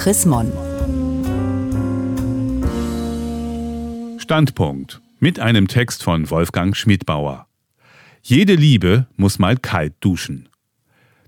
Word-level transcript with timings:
Chris 0.00 0.24
Mon. 0.24 0.50
Standpunkt 4.16 5.02
mit 5.18 5.38
einem 5.38 5.68
Text 5.68 6.02
von 6.02 6.30
Wolfgang 6.30 6.74
Schmidbauer. 6.74 7.46
Jede 8.22 8.54
Liebe 8.54 9.08
muss 9.16 9.38
mal 9.38 9.58
kalt 9.58 9.92
duschen. 10.00 10.48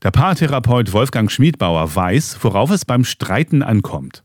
Der 0.02 0.10
Paartherapeut 0.10 0.94
Wolfgang 0.94 1.30
Schmidbauer 1.30 1.94
weiß, 1.94 2.38
worauf 2.40 2.70
es 2.70 2.86
beim 2.86 3.04
Streiten 3.04 3.62
ankommt. 3.62 4.24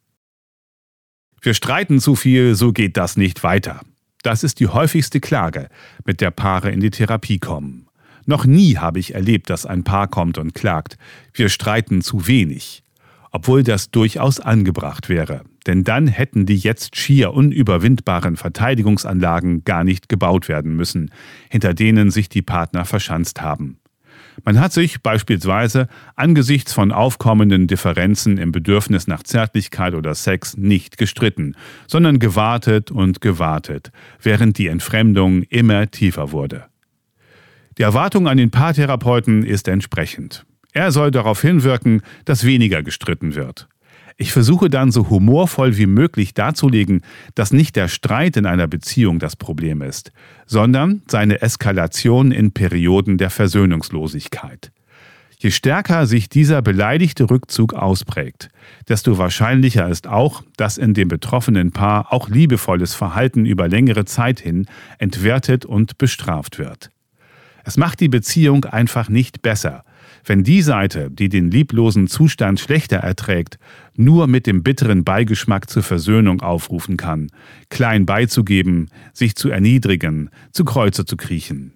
Wir 1.41 1.53
streiten 1.53 1.99
zu 1.99 2.15
viel, 2.15 2.55
so 2.55 2.71
geht 2.71 2.95
das 2.95 3.17
nicht 3.17 3.43
weiter. 3.43 3.81
Das 4.23 4.45
ist 4.45 4.61
die 4.61 4.67
häufigste 4.69 5.19
Klage, 5.19 5.67
mit 6.05 6.21
der 6.21 6.31
Paare 6.31 6.71
in 6.71 6.79
die 6.79 6.91
Therapie 6.91 7.39
kommen. 7.39 7.89
Noch 8.25 8.45
nie 8.45 8.77
habe 8.77 8.99
ich 8.99 9.13
erlebt, 9.13 9.49
dass 9.49 9.65
ein 9.65 9.83
Paar 9.83 10.07
kommt 10.07 10.37
und 10.37 10.55
klagt, 10.55 10.97
wir 11.33 11.49
streiten 11.49 12.01
zu 12.01 12.27
wenig 12.27 12.85
obwohl 13.37 13.61
das 13.61 13.91
durchaus 13.91 14.39
angebracht 14.39 15.09
wäre. 15.09 15.41
Denn 15.67 15.83
dann 15.83 16.07
hätten 16.07 16.47
die 16.47 16.57
jetzt 16.57 16.95
schier 16.95 17.33
unüberwindbaren 17.33 18.35
Verteidigungsanlagen 18.35 19.63
gar 19.63 19.83
nicht 19.83 20.09
gebaut 20.09 20.49
werden 20.49 20.75
müssen, 20.75 21.11
hinter 21.47 21.75
denen 21.75 22.09
sich 22.09 22.29
die 22.29 22.41
Partner 22.41 22.83
verschanzt 22.83 23.39
haben. 23.39 23.77
Man 24.43 24.59
hat 24.59 24.73
sich 24.73 25.03
beispielsweise 25.03 25.87
angesichts 26.15 26.73
von 26.73 26.91
aufkommenden 26.91 27.67
Differenzen 27.67 28.39
im 28.39 28.51
Bedürfnis 28.51 29.05
nach 29.05 29.21
Zärtlichkeit 29.21 29.93
oder 29.93 30.15
Sex 30.15 30.57
nicht 30.57 30.97
gestritten, 30.97 31.53
sondern 31.85 32.17
gewartet 32.17 32.89
und 32.89 33.21
gewartet, 33.21 33.91
während 34.19 34.57
die 34.57 34.65
Entfremdung 34.65 35.43
immer 35.43 35.91
tiefer 35.91 36.31
wurde. 36.31 36.65
Die 37.77 37.83
Erwartung 37.83 38.27
an 38.27 38.37
den 38.37 38.49
Paartherapeuten 38.49 39.43
ist 39.43 39.67
entsprechend. 39.67 40.46
Er 40.77 40.91
soll 40.91 41.09
darauf 41.09 41.41
hinwirken, 41.41 42.03
dass 42.25 42.43
weniger 42.43 42.83
gestritten 42.83 43.33
wird. 43.33 43.67
Ich 44.15 44.31
versuche 44.31 44.69
dann 44.69 44.91
so 44.91 45.09
humorvoll 45.09 45.75
wie 45.75 45.87
möglich 45.87 46.35
darzulegen, 46.35 47.01
dass 47.33 47.51
nicht 47.51 47.75
der 47.75 47.87
Streit 47.87 48.37
in 48.37 48.45
einer 48.45 48.67
Beziehung 48.67 49.17
das 49.17 49.35
Problem 49.35 49.81
ist, 49.81 50.11
sondern 50.45 51.01
seine 51.07 51.41
Eskalation 51.41 52.31
in 52.31 52.51
Perioden 52.51 53.17
der 53.17 53.31
Versöhnungslosigkeit. 53.31 54.71
Je 55.39 55.49
stärker 55.49 56.05
sich 56.05 56.29
dieser 56.29 56.61
beleidigte 56.61 57.27
Rückzug 57.27 57.73
ausprägt, 57.73 58.49
desto 58.87 59.17
wahrscheinlicher 59.17 59.89
ist 59.89 60.05
auch, 60.05 60.43
dass 60.57 60.77
in 60.77 60.93
dem 60.93 61.07
betroffenen 61.07 61.71
Paar 61.71 62.13
auch 62.13 62.29
liebevolles 62.29 62.93
Verhalten 62.93 63.47
über 63.47 63.67
längere 63.67 64.05
Zeit 64.05 64.39
hin 64.39 64.67
entwertet 64.99 65.65
und 65.65 65.97
bestraft 65.97 66.59
wird. 66.59 66.91
Es 67.63 67.77
macht 67.77 67.99
die 67.99 68.09
Beziehung 68.09 68.65
einfach 68.65 69.09
nicht 69.09 69.41
besser, 69.41 69.83
wenn 70.27 70.43
die 70.43 70.61
Seite, 70.61 71.09
die 71.09 71.29
den 71.29 71.49
lieblosen 71.49 72.07
Zustand 72.07 72.59
schlechter 72.59 72.97
erträgt, 72.97 73.57
nur 73.95 74.27
mit 74.27 74.45
dem 74.45 74.61
bitteren 74.61 75.03
Beigeschmack 75.03 75.69
zur 75.69 75.83
Versöhnung 75.83 76.41
aufrufen 76.41 76.97
kann, 76.97 77.27
klein 77.69 78.05
beizugeben, 78.05 78.89
sich 79.13 79.35
zu 79.35 79.49
erniedrigen, 79.49 80.29
zu 80.51 80.65
Kreuze 80.65 81.05
zu 81.05 81.17
kriechen. 81.17 81.73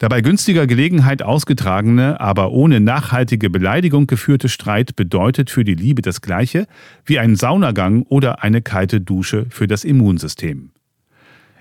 Der 0.00 0.08
bei 0.08 0.20
günstiger 0.20 0.66
Gelegenheit 0.66 1.22
ausgetragene, 1.22 2.20
aber 2.20 2.50
ohne 2.50 2.80
nachhaltige 2.80 3.50
Beleidigung 3.50 4.08
geführte 4.08 4.48
Streit 4.48 4.96
bedeutet 4.96 5.48
für 5.48 5.62
die 5.62 5.74
Liebe 5.76 6.02
das 6.02 6.20
Gleiche 6.20 6.66
wie 7.04 7.20
ein 7.20 7.36
Saunagang 7.36 8.02
oder 8.02 8.42
eine 8.42 8.62
kalte 8.62 9.00
Dusche 9.00 9.46
für 9.50 9.68
das 9.68 9.84
Immunsystem. 9.84 10.72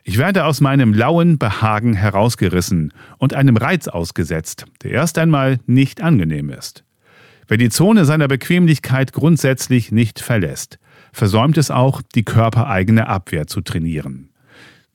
Ich 0.03 0.17
werde 0.17 0.45
aus 0.45 0.61
meinem 0.61 0.93
lauen 0.93 1.37
Behagen 1.37 1.93
herausgerissen 1.93 2.93
und 3.17 3.33
einem 3.33 3.55
Reiz 3.57 3.87
ausgesetzt, 3.87 4.65
der 4.81 4.91
erst 4.91 5.17
einmal 5.17 5.59
nicht 5.67 6.01
angenehm 6.01 6.49
ist. 6.49 6.83
Wer 7.47 7.57
die 7.57 7.69
Zone 7.69 8.05
seiner 8.05 8.27
Bequemlichkeit 8.27 9.13
grundsätzlich 9.13 9.91
nicht 9.91 10.19
verlässt, 10.19 10.79
versäumt 11.11 11.57
es 11.57 11.69
auch, 11.69 12.01
die 12.15 12.23
körpereigene 12.23 13.07
Abwehr 13.07 13.45
zu 13.45 13.61
trainieren. 13.61 14.29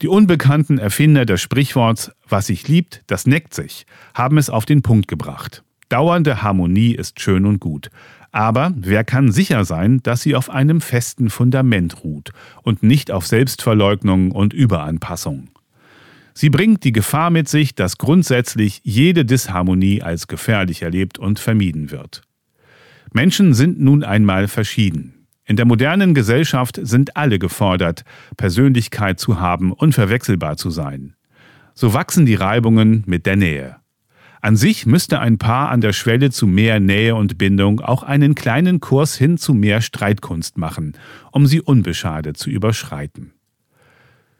Die 0.01 0.07
unbekannten 0.07 0.77
Erfinder 0.77 1.25
des 1.25 1.41
Sprichworts 1.41 2.11
Was 2.27 2.47
sich 2.47 2.67
liebt, 2.67 3.03
das 3.07 3.25
neckt 3.25 3.53
sich, 3.53 3.85
haben 4.13 4.37
es 4.37 4.49
auf 4.49 4.65
den 4.65 4.81
Punkt 4.81 5.07
gebracht. 5.07 5.63
Dauernde 5.89 6.41
Harmonie 6.41 6.93
ist 6.93 7.21
schön 7.21 7.45
und 7.45 7.59
gut, 7.59 7.89
aber 8.31 8.73
wer 8.75 9.03
kann 9.03 9.31
sicher 9.31 9.65
sein, 9.65 10.01
dass 10.03 10.21
sie 10.21 10.35
auf 10.35 10.49
einem 10.49 10.81
festen 10.81 11.29
Fundament 11.29 12.03
ruht 12.03 12.31
und 12.61 12.83
nicht 12.83 13.09
auf 13.09 13.25
Selbstverleugnung 13.25 14.31
und 14.31 14.53
Überanpassung? 14.53 15.49
Sie 16.33 16.51
bringt 16.51 16.83
die 16.83 16.91
Gefahr 16.91 17.31
mit 17.31 17.49
sich, 17.49 17.73
dass 17.73 17.97
grundsätzlich 17.97 18.81
jede 18.83 19.25
Disharmonie 19.25 20.03
als 20.03 20.27
gefährlich 20.27 20.83
erlebt 20.83 21.17
und 21.17 21.39
vermieden 21.39 21.89
wird. 21.89 22.21
Menschen 23.11 23.55
sind 23.55 23.79
nun 23.79 24.03
einmal 24.03 24.47
verschieden. 24.47 25.25
In 25.45 25.55
der 25.55 25.65
modernen 25.65 26.13
Gesellschaft 26.13 26.79
sind 26.83 27.15
alle 27.15 27.39
gefordert, 27.39 28.03
Persönlichkeit 28.35 29.19
zu 29.19 29.39
haben, 29.39 29.71
unverwechselbar 29.71 30.57
zu 30.57 30.69
sein. 30.69 31.15
So 31.73 31.93
wachsen 31.93 32.25
die 32.25 32.35
Reibungen 32.35 33.03
mit 33.07 33.25
der 33.25 33.37
Nähe. 33.37 33.77
An 34.41 34.55
sich 34.55 34.85
müsste 34.85 35.19
ein 35.19 35.37
Paar 35.37 35.69
an 35.69 35.81
der 35.81 35.93
Schwelle 35.93 36.29
zu 36.29 36.47
mehr 36.47 36.79
Nähe 36.79 37.15
und 37.15 37.37
Bindung 37.37 37.79
auch 37.81 38.03
einen 38.03 38.35
kleinen 38.35 38.79
Kurs 38.79 39.15
hin 39.15 39.37
zu 39.37 39.53
mehr 39.53 39.81
Streitkunst 39.81 40.57
machen, 40.57 40.93
um 41.31 41.47
sie 41.47 41.61
unbeschadet 41.61 42.37
zu 42.37 42.49
überschreiten. 42.49 43.33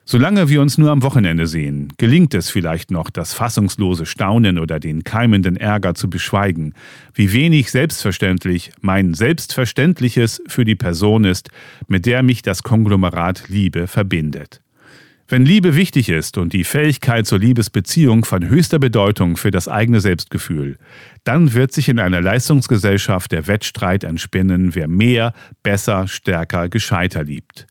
Solange 0.09 0.47
wir 0.47 0.61
uns 0.61 0.77
nur 0.77 0.89
am 0.91 1.03
Wochenende 1.03 1.47
sehen, 1.47 1.91
gelingt 1.97 2.33
es 2.33 2.49
vielleicht 2.49 2.91
noch, 2.91 3.09
das 3.09 3.33
fassungslose 3.33 4.05
Staunen 4.05 4.57
oder 4.57 4.79
den 4.79 5.03
keimenden 5.03 5.57
Ärger 5.57 5.95
zu 5.95 6.09
beschweigen, 6.09 6.75
wie 7.13 7.33
wenig 7.33 7.71
selbstverständlich 7.71 8.71
mein 8.79 9.13
Selbstverständliches 9.13 10.41
für 10.47 10.63
die 10.63 10.75
Person 10.77 11.25
ist, 11.25 11.49
mit 11.89 12.05
der 12.05 12.23
mich 12.23 12.41
das 12.41 12.63
Konglomerat 12.63 13.49
Liebe 13.49 13.87
verbindet. 13.87 14.61
Wenn 15.29 15.45
Liebe 15.45 15.75
wichtig 15.75 16.07
ist 16.07 16.37
und 16.37 16.53
die 16.53 16.63
Fähigkeit 16.63 17.27
zur 17.27 17.39
Liebesbeziehung 17.39 18.23
von 18.23 18.47
höchster 18.47 18.79
Bedeutung 18.79 19.35
für 19.35 19.51
das 19.51 19.67
eigene 19.67 19.99
Selbstgefühl, 19.99 20.77
dann 21.25 21.53
wird 21.53 21.73
sich 21.73 21.89
in 21.89 21.99
einer 21.99 22.21
Leistungsgesellschaft 22.21 23.33
der 23.33 23.45
Wettstreit 23.45 24.05
entspinnen, 24.05 24.73
wer 24.73 24.87
mehr, 24.87 25.33
besser, 25.63 26.07
stärker, 26.07 26.69
gescheiter 26.69 27.25
liebt. 27.25 27.67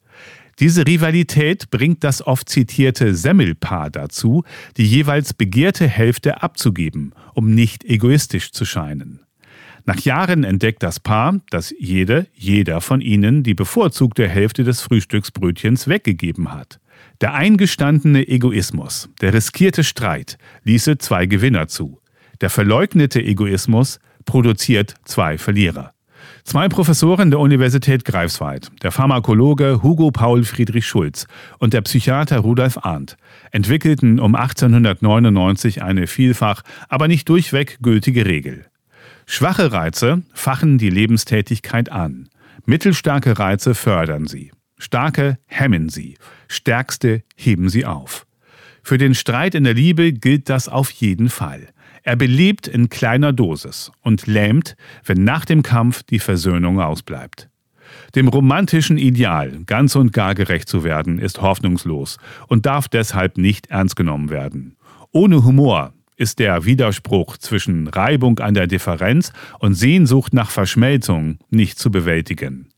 Diese 0.58 0.86
Rivalität 0.86 1.70
bringt 1.70 2.04
das 2.04 2.26
oft 2.26 2.50
zitierte 2.50 3.14
Semmelpaar 3.14 3.88
dazu, 3.88 4.44
die 4.76 4.86
jeweils 4.86 5.32
begehrte 5.32 5.88
Hälfte 5.88 6.42
abzugeben, 6.42 7.14
um 7.32 7.54
nicht 7.54 7.84
egoistisch 7.84 8.52
zu 8.52 8.66
scheinen. 8.66 9.20
Nach 9.86 10.00
Jahren 10.00 10.44
entdeckt 10.44 10.82
das 10.82 11.00
Paar, 11.00 11.40
dass 11.48 11.72
jede, 11.78 12.26
jeder 12.34 12.82
von 12.82 13.00
ihnen 13.00 13.44
die 13.44 13.54
bevorzugte 13.54 14.28
Hälfte 14.28 14.62
des 14.62 14.82
Frühstücksbrötchens 14.82 15.88
weggegeben 15.88 16.52
hat. 16.52 16.80
Der 17.20 17.34
eingestandene 17.34 18.28
Egoismus, 18.28 19.08
der 19.20 19.32
riskierte 19.32 19.84
Streit 19.84 20.38
ließe 20.64 20.98
zwei 20.98 21.26
Gewinner 21.26 21.68
zu. 21.68 22.00
Der 22.40 22.50
verleugnete 22.50 23.22
Egoismus 23.22 24.00
produziert 24.26 24.94
zwei 25.04 25.38
Verlierer. 25.38 25.92
Zwei 26.44 26.68
Professoren 26.68 27.30
der 27.30 27.40
Universität 27.40 28.04
Greifswald, 28.04 28.70
der 28.82 28.92
Pharmakologe 28.92 29.82
Hugo 29.82 30.10
Paul 30.10 30.44
Friedrich 30.44 30.86
Schulz 30.86 31.26
und 31.58 31.72
der 31.72 31.80
Psychiater 31.80 32.38
Rudolf 32.38 32.78
Arndt, 32.84 33.16
entwickelten 33.50 34.20
um 34.20 34.34
1899 34.34 35.82
eine 35.82 36.06
vielfach, 36.06 36.62
aber 36.88 37.08
nicht 37.08 37.28
durchweg 37.28 37.78
gültige 37.80 38.26
Regel. 38.26 38.66
Schwache 39.26 39.72
Reize 39.72 40.22
fachen 40.34 40.78
die 40.78 40.90
Lebenstätigkeit 40.90 41.90
an, 41.90 42.28
mittelstarke 42.64 43.38
Reize 43.38 43.74
fördern 43.74 44.26
sie. 44.26 44.52
Starke 44.78 45.38
hemmen 45.46 45.88
sie, 45.88 46.16
stärkste 46.48 47.22
heben 47.36 47.68
sie 47.68 47.84
auf. 47.84 48.26
Für 48.82 48.98
den 48.98 49.14
Streit 49.14 49.54
in 49.54 49.64
der 49.64 49.74
Liebe 49.74 50.12
gilt 50.12 50.48
das 50.48 50.68
auf 50.68 50.90
jeden 50.90 51.28
Fall. 51.28 51.68
Er 52.02 52.14
belebt 52.14 52.68
in 52.68 52.88
kleiner 52.88 53.32
Dosis 53.32 53.90
und 54.00 54.28
lähmt, 54.28 54.76
wenn 55.04 55.24
nach 55.24 55.44
dem 55.44 55.64
Kampf 55.64 56.04
die 56.04 56.20
Versöhnung 56.20 56.80
ausbleibt. 56.80 57.48
Dem 58.14 58.28
romantischen 58.28 58.96
Ideal, 58.96 59.60
ganz 59.66 59.96
und 59.96 60.12
gar 60.12 60.34
gerecht 60.34 60.68
zu 60.68 60.84
werden, 60.84 61.18
ist 61.18 61.42
hoffnungslos 61.42 62.18
und 62.46 62.66
darf 62.66 62.88
deshalb 62.88 63.38
nicht 63.38 63.66
ernst 63.68 63.96
genommen 63.96 64.30
werden. 64.30 64.76
Ohne 65.10 65.44
Humor 65.44 65.94
ist 66.16 66.38
der 66.38 66.64
Widerspruch 66.64 67.36
zwischen 67.36 67.88
Reibung 67.88 68.38
an 68.38 68.54
der 68.54 68.66
Differenz 68.66 69.32
und 69.58 69.74
Sehnsucht 69.74 70.32
nach 70.32 70.50
Verschmelzung 70.50 71.38
nicht 71.50 71.78
zu 71.78 71.90
bewältigen. 71.90 72.68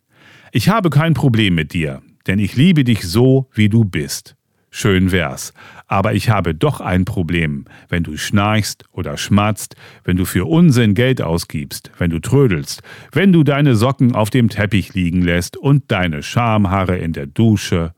Ich 0.52 0.68
habe 0.68 0.90
kein 0.90 1.14
Problem 1.14 1.54
mit 1.54 1.72
dir, 1.72 2.02
denn 2.28 2.38
ich 2.38 2.54
liebe 2.54 2.84
dich 2.84 3.02
so, 3.02 3.48
wie 3.52 3.68
du 3.68 3.84
bist. 3.84 4.36
Schön 4.70 5.10
wär's. 5.12 5.54
Aber 5.86 6.12
ich 6.12 6.28
habe 6.28 6.54
doch 6.54 6.80
ein 6.80 7.06
Problem, 7.06 7.64
wenn 7.88 8.02
du 8.02 8.18
schnarchst 8.18 8.84
oder 8.92 9.16
schmatzt, 9.16 9.76
wenn 10.04 10.18
du 10.18 10.26
für 10.26 10.44
Unsinn 10.44 10.92
Geld 10.92 11.22
ausgibst, 11.22 11.90
wenn 11.98 12.10
du 12.10 12.20
trödelst, 12.20 12.82
wenn 13.12 13.32
du 13.32 13.42
deine 13.42 13.74
Socken 13.74 14.14
auf 14.14 14.28
dem 14.28 14.50
Teppich 14.50 14.92
liegen 14.92 15.22
lässt 15.22 15.56
und 15.56 15.90
deine 15.90 16.22
Schamhaare 16.22 16.98
in 16.98 17.14
der 17.14 17.26
Dusche. 17.26 17.94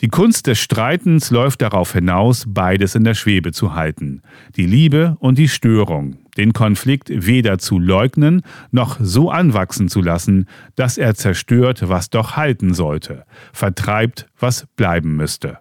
Die 0.00 0.08
Kunst 0.08 0.46
des 0.46 0.58
Streitens 0.58 1.30
läuft 1.30 1.60
darauf 1.62 1.92
hinaus, 1.92 2.44
beides 2.48 2.94
in 2.94 3.04
der 3.04 3.14
Schwebe 3.14 3.52
zu 3.52 3.74
halten, 3.74 4.22
die 4.56 4.66
Liebe 4.66 5.16
und 5.20 5.38
die 5.38 5.48
Störung, 5.48 6.16
den 6.36 6.52
Konflikt 6.52 7.10
weder 7.10 7.58
zu 7.58 7.78
leugnen 7.78 8.42
noch 8.70 8.98
so 9.00 9.30
anwachsen 9.30 9.88
zu 9.88 10.00
lassen, 10.00 10.46
dass 10.74 10.98
er 10.98 11.14
zerstört, 11.14 11.88
was 11.88 12.10
doch 12.10 12.36
halten 12.36 12.74
sollte, 12.74 13.24
vertreibt, 13.52 14.26
was 14.38 14.66
bleiben 14.76 15.16
müsste. 15.16 15.58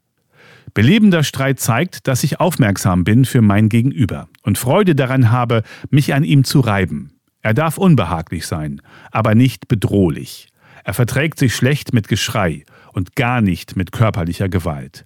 Belebender 0.74 1.24
Streit 1.24 1.60
zeigt, 1.60 2.08
dass 2.08 2.24
ich 2.24 2.40
aufmerksam 2.40 3.06
bin 3.06 3.24
für 3.24 3.42
mein 3.42 3.70
Gegenüber 3.70 4.28
und 4.44 4.58
Freude 4.58 4.94
daran 4.94 5.32
habe, 5.32 5.64
mich 5.90 6.14
an 6.14 6.26
ihm 6.26 6.44
zu 6.44 6.60
reiben. 6.60 7.14
Er 7.42 7.54
darf 7.54 7.78
unbehaglich 7.78 8.46
sein, 8.46 8.82
aber 9.12 9.36
nicht 9.36 9.68
bedrohlich. 9.68 10.50
Er 10.84 10.94
verträgt 10.94 11.40
sich 11.40 11.56
schlecht 11.56 11.94
mit 11.94 12.08
Geschrei 12.08 12.66
und 12.92 13.16
gar 13.16 13.40
nicht 13.40 13.76
mit 13.76 13.92
körperlicher 13.92 14.50
Gewalt. 14.50 15.06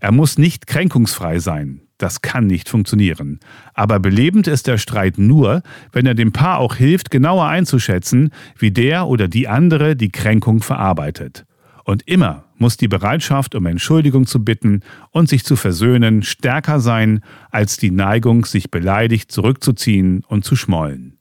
Er 0.00 0.12
muss 0.12 0.38
nicht 0.38 0.66
kränkungsfrei 0.66 1.38
sein, 1.38 1.82
das 2.02 2.20
kann 2.20 2.46
nicht 2.46 2.68
funktionieren. 2.68 3.38
Aber 3.74 4.00
belebend 4.00 4.48
ist 4.48 4.66
der 4.66 4.78
Streit 4.78 5.18
nur, 5.18 5.62
wenn 5.92 6.06
er 6.06 6.14
dem 6.14 6.32
Paar 6.32 6.58
auch 6.58 6.74
hilft, 6.74 7.10
genauer 7.10 7.46
einzuschätzen, 7.46 8.30
wie 8.58 8.72
der 8.72 9.06
oder 9.06 9.28
die 9.28 9.48
andere 9.48 9.94
die 9.94 10.10
Kränkung 10.10 10.62
verarbeitet. 10.62 11.44
Und 11.84 12.02
immer 12.08 12.44
muss 12.56 12.76
die 12.76 12.88
Bereitschaft, 12.88 13.54
um 13.54 13.66
Entschuldigung 13.66 14.26
zu 14.26 14.44
bitten 14.44 14.80
und 15.10 15.28
sich 15.28 15.44
zu 15.44 15.56
versöhnen, 15.56 16.22
stärker 16.22 16.80
sein 16.80 17.20
als 17.50 17.76
die 17.76 17.90
Neigung, 17.90 18.44
sich 18.44 18.70
beleidigt 18.70 19.32
zurückzuziehen 19.32 20.24
und 20.26 20.44
zu 20.44 20.56
schmollen. 20.56 21.18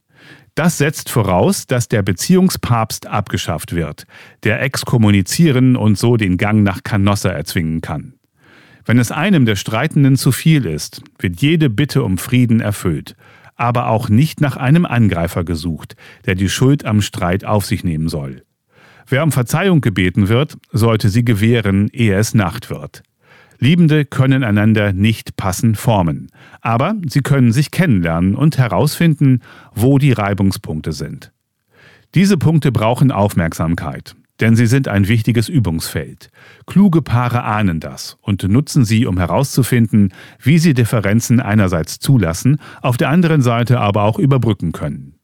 Das 0.55 0.77
setzt 0.77 1.09
voraus, 1.09 1.65
dass 1.65 1.87
der 1.87 2.01
Beziehungspapst 2.01 3.07
abgeschafft 3.07 3.73
wird, 3.73 4.05
der 4.43 4.61
exkommunizieren 4.61 5.75
und 5.75 5.97
so 5.97 6.17
den 6.17 6.37
Gang 6.37 6.63
nach 6.63 6.83
Canossa 6.83 7.29
erzwingen 7.29 7.81
kann. 7.81 8.13
Wenn 8.85 8.97
es 8.97 9.11
einem 9.11 9.45
der 9.45 9.55
Streitenden 9.55 10.15
zu 10.15 10.31
viel 10.31 10.65
ist, 10.65 11.01
wird 11.19 11.41
jede 11.41 11.69
Bitte 11.69 12.03
um 12.03 12.17
Frieden 12.17 12.59
erfüllt, 12.59 13.15
aber 13.55 13.87
auch 13.89 14.09
nicht 14.09 14.41
nach 14.41 14.57
einem 14.57 14.85
Angreifer 14.85 15.43
gesucht, 15.43 15.95
der 16.25 16.35
die 16.35 16.49
Schuld 16.49 16.85
am 16.85 17.01
Streit 17.01 17.45
auf 17.45 17.65
sich 17.65 17.83
nehmen 17.83 18.09
soll. 18.09 18.43
Wer 19.07 19.23
um 19.23 19.31
Verzeihung 19.31 19.81
gebeten 19.81 20.29
wird, 20.29 20.57
sollte 20.71 21.09
sie 21.09 21.25
gewähren, 21.25 21.89
ehe 21.91 22.15
es 22.15 22.33
Nacht 22.33 22.69
wird. 22.69 23.03
Liebende 23.59 24.05
können 24.05 24.43
einander 24.43 24.91
nicht 24.93 25.37
passend 25.37 25.77
formen, 25.77 26.31
aber 26.61 26.95
sie 27.07 27.21
können 27.21 27.51
sich 27.51 27.69
kennenlernen 27.69 28.35
und 28.35 28.57
herausfinden, 28.57 29.41
wo 29.75 29.99
die 29.99 30.13
Reibungspunkte 30.13 30.93
sind. 30.93 31.31
Diese 32.15 32.37
Punkte 32.37 32.71
brauchen 32.71 33.11
Aufmerksamkeit, 33.11 34.15
denn 34.41 34.55
sie 34.55 34.65
sind 34.65 34.87
ein 34.87 35.07
wichtiges 35.07 35.47
Übungsfeld. 35.47 36.29
Kluge 36.65 37.01
Paare 37.01 37.43
ahnen 37.43 37.79
das 37.79 38.17
und 38.21 38.43
nutzen 38.43 38.83
sie, 38.83 39.05
um 39.05 39.17
herauszufinden, 39.17 40.13
wie 40.41 40.57
sie 40.57 40.73
Differenzen 40.73 41.39
einerseits 41.39 41.99
zulassen, 41.99 42.57
auf 42.81 42.97
der 42.97 43.09
anderen 43.09 43.41
Seite 43.41 43.79
aber 43.79 44.03
auch 44.03 44.19
überbrücken 44.19 44.71
können. 44.71 45.15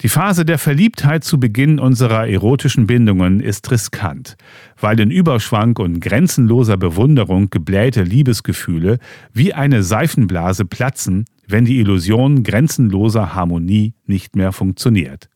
Die 0.00 0.08
Phase 0.08 0.44
der 0.44 0.58
Verliebtheit 0.58 1.24
zu 1.24 1.40
Beginn 1.40 1.80
unserer 1.80 2.28
erotischen 2.28 2.86
Bindungen 2.86 3.40
ist 3.40 3.68
riskant, 3.72 4.36
weil 4.80 5.00
in 5.00 5.10
Überschwang 5.10 5.76
und 5.76 6.00
grenzenloser 6.00 6.76
Bewunderung 6.76 7.50
geblähte 7.50 8.04
Liebesgefühle 8.04 8.98
wie 9.32 9.54
eine 9.54 9.82
Seifenblase 9.82 10.64
platzen, 10.64 11.24
wenn 11.48 11.64
die 11.64 11.80
Illusion 11.80 12.44
grenzenloser 12.44 13.34
Harmonie 13.34 13.94
nicht 14.06 14.36
mehr 14.36 14.52
funktioniert. 14.52 15.28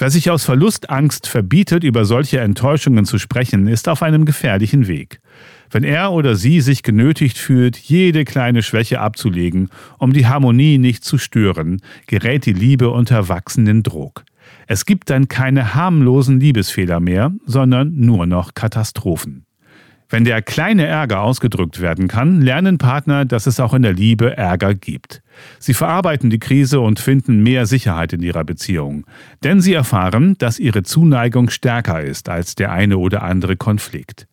Wer 0.00 0.10
sich 0.10 0.30
aus 0.30 0.44
Verlustangst 0.44 1.26
verbietet, 1.26 1.82
über 1.82 2.04
solche 2.04 2.38
Enttäuschungen 2.38 3.04
zu 3.04 3.18
sprechen, 3.18 3.66
ist 3.66 3.88
auf 3.88 4.00
einem 4.00 4.26
gefährlichen 4.26 4.86
Weg. 4.86 5.20
Wenn 5.72 5.82
er 5.82 6.12
oder 6.12 6.36
sie 6.36 6.60
sich 6.60 6.84
genötigt 6.84 7.36
fühlt, 7.36 7.76
jede 7.76 8.24
kleine 8.24 8.62
Schwäche 8.62 9.00
abzulegen, 9.00 9.70
um 9.98 10.12
die 10.12 10.28
Harmonie 10.28 10.78
nicht 10.78 11.02
zu 11.02 11.18
stören, 11.18 11.82
gerät 12.06 12.46
die 12.46 12.52
Liebe 12.52 12.90
unter 12.90 13.28
wachsenden 13.28 13.82
Druck. 13.82 14.24
Es 14.68 14.86
gibt 14.86 15.10
dann 15.10 15.26
keine 15.26 15.74
harmlosen 15.74 16.38
Liebesfehler 16.38 17.00
mehr, 17.00 17.32
sondern 17.44 17.92
nur 17.96 18.26
noch 18.26 18.54
Katastrophen. 18.54 19.47
Wenn 20.10 20.24
der 20.24 20.40
kleine 20.40 20.86
Ärger 20.86 21.20
ausgedrückt 21.20 21.80
werden 21.80 22.08
kann, 22.08 22.40
lernen 22.40 22.78
Partner, 22.78 23.26
dass 23.26 23.46
es 23.46 23.60
auch 23.60 23.74
in 23.74 23.82
der 23.82 23.92
Liebe 23.92 24.34
Ärger 24.36 24.74
gibt. 24.74 25.22
Sie 25.58 25.74
verarbeiten 25.74 26.30
die 26.30 26.38
Krise 26.38 26.80
und 26.80 26.98
finden 26.98 27.42
mehr 27.42 27.66
Sicherheit 27.66 28.14
in 28.14 28.22
ihrer 28.22 28.44
Beziehung, 28.44 29.04
denn 29.44 29.60
sie 29.60 29.74
erfahren, 29.74 30.34
dass 30.38 30.58
ihre 30.58 30.82
Zuneigung 30.82 31.50
stärker 31.50 32.00
ist 32.00 32.30
als 32.30 32.54
der 32.54 32.72
eine 32.72 32.96
oder 32.96 33.22
andere 33.22 33.56
Konflikt. 33.56 34.26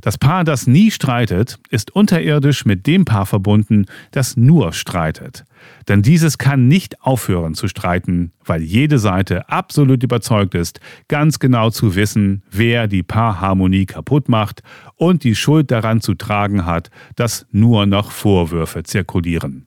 Das 0.00 0.18
Paar, 0.18 0.44
das 0.44 0.66
nie 0.66 0.90
streitet, 0.90 1.58
ist 1.70 1.94
unterirdisch 1.94 2.64
mit 2.64 2.86
dem 2.86 3.04
Paar 3.04 3.26
verbunden, 3.26 3.86
das 4.10 4.36
nur 4.36 4.72
streitet. 4.72 5.44
Denn 5.88 6.02
dieses 6.02 6.38
kann 6.38 6.68
nicht 6.68 7.02
aufhören 7.02 7.54
zu 7.54 7.68
streiten, 7.68 8.32
weil 8.44 8.62
jede 8.62 8.98
Seite 8.98 9.48
absolut 9.48 10.02
überzeugt 10.02 10.54
ist, 10.54 10.80
ganz 11.08 11.38
genau 11.38 11.70
zu 11.70 11.94
wissen, 11.94 12.42
wer 12.50 12.86
die 12.86 13.02
Paarharmonie 13.02 13.86
kaputt 13.86 14.28
macht 14.28 14.62
und 14.96 15.24
die 15.24 15.34
Schuld 15.34 15.70
daran 15.70 16.00
zu 16.00 16.14
tragen 16.14 16.64
hat, 16.64 16.90
dass 17.16 17.46
nur 17.50 17.86
noch 17.86 18.10
Vorwürfe 18.10 18.82
zirkulieren. 18.82 19.66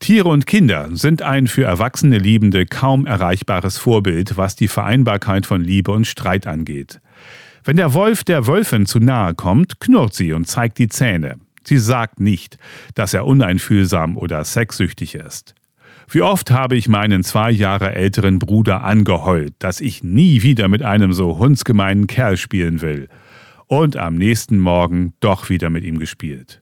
Tiere 0.00 0.28
und 0.28 0.46
Kinder 0.46 0.88
sind 0.92 1.22
ein 1.22 1.46
für 1.46 1.64
erwachsene 1.64 2.18
Liebende 2.18 2.66
kaum 2.66 3.06
erreichbares 3.06 3.78
Vorbild, 3.78 4.36
was 4.36 4.56
die 4.56 4.68
Vereinbarkeit 4.68 5.46
von 5.46 5.62
Liebe 5.62 5.92
und 5.92 6.06
Streit 6.06 6.46
angeht. 6.46 7.00
Wenn 7.64 7.76
der 7.78 7.94
Wolf 7.94 8.24
der 8.24 8.46
Wölfin 8.46 8.84
zu 8.84 9.00
nahe 9.00 9.34
kommt, 9.34 9.80
knurrt 9.80 10.12
sie 10.12 10.34
und 10.34 10.46
zeigt 10.46 10.78
die 10.78 10.88
Zähne. 10.88 11.36
Sie 11.66 11.78
sagt 11.78 12.20
nicht, 12.20 12.58
dass 12.94 13.14
er 13.14 13.26
uneinfühlsam 13.26 14.18
oder 14.18 14.44
sexsüchtig 14.44 15.14
ist. 15.14 15.54
Wie 16.10 16.20
oft 16.20 16.50
habe 16.50 16.76
ich 16.76 16.88
meinen 16.88 17.24
zwei 17.24 17.50
Jahre 17.50 17.94
älteren 17.94 18.38
Bruder 18.38 18.84
angeheult, 18.84 19.54
dass 19.60 19.80
ich 19.80 20.04
nie 20.04 20.42
wieder 20.42 20.68
mit 20.68 20.82
einem 20.82 21.14
so 21.14 21.38
hundsgemeinen 21.38 22.06
Kerl 22.06 22.36
spielen 22.36 22.82
will. 22.82 23.08
Und 23.66 23.96
am 23.96 24.16
nächsten 24.16 24.58
Morgen 24.58 25.14
doch 25.20 25.48
wieder 25.48 25.70
mit 25.70 25.84
ihm 25.84 25.98
gespielt. 25.98 26.60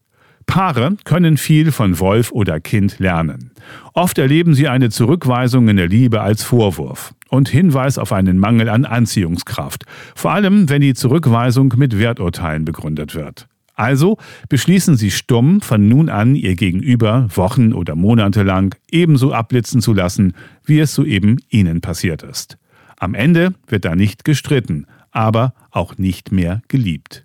Paare 0.52 0.98
können 1.04 1.38
viel 1.38 1.72
von 1.72 1.98
Wolf 1.98 2.30
oder 2.30 2.60
Kind 2.60 2.98
lernen. 2.98 3.52
Oft 3.94 4.18
erleben 4.18 4.52
sie 4.52 4.68
eine 4.68 4.90
Zurückweisung 4.90 5.66
in 5.68 5.78
der 5.78 5.88
Liebe 5.88 6.20
als 6.20 6.42
Vorwurf 6.42 7.14
und 7.30 7.48
Hinweis 7.48 7.96
auf 7.96 8.12
einen 8.12 8.36
Mangel 8.36 8.68
an 8.68 8.84
Anziehungskraft, 8.84 9.86
vor 10.14 10.32
allem 10.32 10.68
wenn 10.68 10.82
die 10.82 10.92
Zurückweisung 10.92 11.72
mit 11.78 11.98
Werturteilen 11.98 12.66
begründet 12.66 13.14
wird. 13.14 13.48
Also 13.76 14.18
beschließen 14.50 14.98
sie 14.98 15.10
stumm, 15.10 15.62
von 15.62 15.88
nun 15.88 16.10
an 16.10 16.34
ihr 16.34 16.54
Gegenüber 16.54 17.28
Wochen 17.34 17.72
oder 17.72 17.94
Monate 17.94 18.42
lang 18.42 18.76
ebenso 18.90 19.32
abblitzen 19.32 19.80
zu 19.80 19.94
lassen, 19.94 20.34
wie 20.66 20.80
es 20.80 20.94
soeben 20.94 21.38
ihnen 21.48 21.80
passiert 21.80 22.22
ist. 22.22 22.58
Am 22.98 23.14
Ende 23.14 23.54
wird 23.68 23.86
da 23.86 23.96
nicht 23.96 24.26
gestritten, 24.26 24.84
aber 25.12 25.54
auch 25.70 25.96
nicht 25.96 26.30
mehr 26.30 26.60
geliebt. 26.68 27.24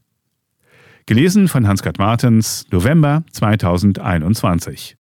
Gelesen 1.07 1.47
von 1.47 1.65
Hans-Gerd 1.65 1.97
Martens, 1.99 2.65
November 2.69 3.23
2021. 3.31 4.97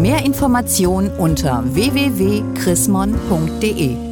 Mehr 0.00 0.24
Informationen 0.24 1.16
unter 1.16 1.62
www.chrismon.de 1.72 4.05